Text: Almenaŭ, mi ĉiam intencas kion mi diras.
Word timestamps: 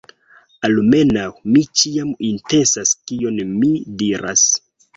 Almenaŭ, 0.69 1.25
mi 1.49 1.63
ĉiam 1.81 2.11
intencas 2.31 2.97
kion 3.11 3.39
mi 3.53 3.73
diras. 4.03 4.51